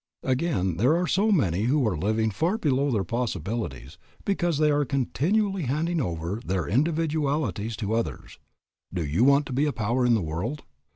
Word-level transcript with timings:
Again 0.23 0.77
there 0.77 0.95
are 0.97 1.05
many 1.31 1.65
who 1.65 1.87
are 1.87 1.95
living 1.95 2.31
far 2.31 2.57
below 2.57 2.89
their 2.89 3.03
possibilities 3.03 3.99
because 4.25 4.57
they 4.57 4.71
are 4.71 4.83
continually 4.83 5.65
handing 5.65 6.01
over 6.01 6.41
their 6.43 6.67
individualities 6.67 7.75
to 7.75 7.93
others. 7.93 8.39
Do 8.91 9.05
you 9.05 9.23
want 9.23 9.45
to 9.45 9.53
be 9.53 9.65
a 9.65 9.71
power 9.71 10.03
in 10.03 10.15
the 10.15 10.23
world? 10.23 10.63